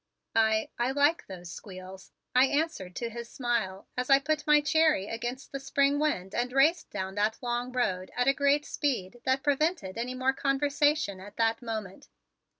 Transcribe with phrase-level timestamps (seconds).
[0.33, 5.51] "I like those squeals," I answered to his smile as I put my Cherry against
[5.51, 9.99] the spring wind and raced down that long road at a great speed that prevented
[9.99, 12.07] any more conversation at that moment.